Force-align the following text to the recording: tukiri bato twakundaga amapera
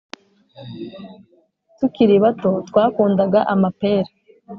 tukiri 1.77 2.15
bato 2.23 2.51
twakundaga 2.67 3.39
amapera 3.53 4.09